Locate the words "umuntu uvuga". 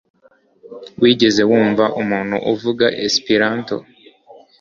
2.01-2.85